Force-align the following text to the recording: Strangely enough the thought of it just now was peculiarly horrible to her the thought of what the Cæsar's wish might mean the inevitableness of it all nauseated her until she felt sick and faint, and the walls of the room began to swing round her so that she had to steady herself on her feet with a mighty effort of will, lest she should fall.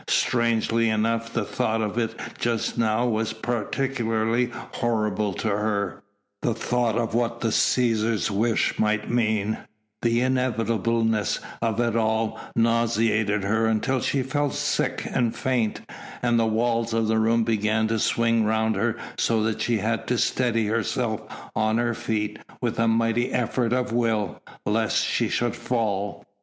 Strangely 0.09 0.89
enough 0.89 1.31
the 1.31 1.43
thought 1.45 1.79
of 1.79 1.95
it 1.95 2.15
just 2.39 2.75
now 2.75 3.05
was 3.05 3.33
peculiarly 3.33 4.51
horrible 4.73 5.31
to 5.31 5.49
her 5.49 6.01
the 6.41 6.55
thought 6.55 6.97
of 6.97 7.13
what 7.13 7.41
the 7.41 7.49
Cæsar's 7.49 8.31
wish 8.31 8.79
might 8.79 9.11
mean 9.11 9.59
the 10.01 10.21
inevitableness 10.21 11.39
of 11.61 11.79
it 11.79 11.95
all 11.95 12.39
nauseated 12.55 13.43
her 13.43 13.67
until 13.67 14.01
she 14.01 14.23
felt 14.23 14.55
sick 14.55 15.05
and 15.05 15.35
faint, 15.35 15.81
and 16.23 16.39
the 16.39 16.47
walls 16.47 16.95
of 16.95 17.07
the 17.07 17.19
room 17.19 17.43
began 17.43 17.87
to 17.89 17.99
swing 17.99 18.43
round 18.43 18.75
her 18.75 18.97
so 19.19 19.43
that 19.43 19.61
she 19.61 19.77
had 19.77 20.07
to 20.07 20.17
steady 20.17 20.65
herself 20.65 21.21
on 21.55 21.77
her 21.77 21.93
feet 21.93 22.39
with 22.59 22.79
a 22.79 22.87
mighty 22.87 23.31
effort 23.31 23.71
of 23.71 23.93
will, 23.93 24.41
lest 24.65 25.05
she 25.05 25.29
should 25.29 25.55
fall. 25.55 26.25